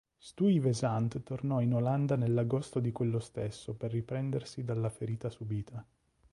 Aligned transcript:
Stuyvesant 0.17 1.21
tornò 1.21 1.61
in 1.61 1.75
Olanda 1.75 2.15
nell'agosto 2.15 2.79
di 2.79 2.91
quello 2.91 3.19
stesso 3.19 3.75
per 3.75 3.91
riprendersi 3.91 4.63
dalla 4.63 4.89
ferita 4.89 5.29
subita. 5.29 5.85